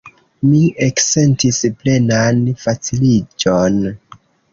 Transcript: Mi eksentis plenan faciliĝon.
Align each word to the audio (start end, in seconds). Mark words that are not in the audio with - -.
Mi 0.51 0.59
eksentis 0.85 1.59
plenan 1.81 2.39
faciliĝon. 2.63 3.79